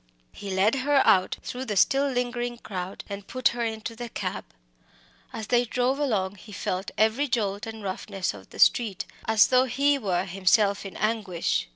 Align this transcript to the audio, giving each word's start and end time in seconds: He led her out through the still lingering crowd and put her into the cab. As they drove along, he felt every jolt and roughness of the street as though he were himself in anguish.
He 0.31 0.49
led 0.49 0.73
her 0.81 1.05
out 1.05 1.37
through 1.43 1.65
the 1.65 1.77
still 1.77 2.07
lingering 2.09 2.57
crowd 2.57 3.03
and 3.07 3.27
put 3.27 3.49
her 3.49 3.63
into 3.63 3.95
the 3.95 4.09
cab. 4.09 4.45
As 5.31 5.45
they 5.45 5.63
drove 5.63 5.99
along, 5.99 6.37
he 6.37 6.51
felt 6.51 6.89
every 6.97 7.27
jolt 7.27 7.67
and 7.67 7.83
roughness 7.83 8.33
of 8.33 8.49
the 8.49 8.57
street 8.57 9.05
as 9.25 9.49
though 9.49 9.65
he 9.65 9.99
were 9.99 10.25
himself 10.25 10.87
in 10.87 10.97
anguish. 10.97 11.69